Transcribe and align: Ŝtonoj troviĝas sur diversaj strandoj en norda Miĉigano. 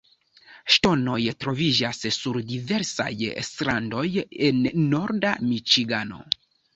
Ŝtonoj 0.75 1.17
troviĝas 1.43 1.99
sur 2.15 2.39
diversaj 2.51 3.09
strandoj 3.49 4.05
en 4.47 4.63
norda 4.95 5.35
Miĉigano. 5.51 6.23